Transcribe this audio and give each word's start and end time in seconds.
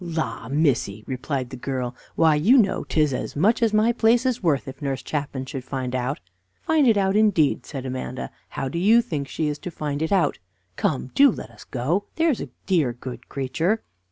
"La, 0.03 0.49
missy!" 0.49 1.03
replied 1.05 1.51
the 1.51 1.55
girl, 1.55 1.95
"why, 2.15 2.33
you 2.33 2.57
know 2.57 2.83
'tis 2.83 3.13
as 3.13 3.35
much 3.35 3.61
as 3.61 3.71
my 3.71 3.91
place 3.91 4.25
is 4.25 4.41
worth 4.41 4.67
if 4.67 4.81
Nurse 4.81 5.03
Chapman 5.03 5.45
should 5.45 5.63
find 5.63 5.93
out." 5.93 6.19
"Find 6.63 6.87
it 6.87 6.97
out 6.97 7.15
indeed," 7.15 7.67
said 7.67 7.85
Amanda; 7.85 8.31
"how 8.49 8.67
do 8.67 8.79
you 8.79 9.03
think 9.03 9.27
she 9.27 9.47
is 9.47 9.59
to 9.59 9.69
find 9.69 10.01
it 10.01 10.11
out? 10.11 10.39
Come, 10.75 11.11
do 11.13 11.29
let 11.29 11.51
us 11.51 11.63
go, 11.65 12.05
there's 12.15 12.41
a 12.41 12.49
dear, 12.65 12.93
good 12.93 13.29
creature." 13.29 13.83